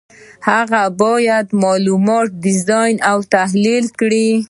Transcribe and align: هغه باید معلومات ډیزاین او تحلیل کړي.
هغه 0.49 0.81
باید 1.01 1.47
معلومات 1.63 2.29
ډیزاین 2.45 2.95
او 3.11 3.17
تحلیل 3.35 3.85
کړي. 3.99 4.29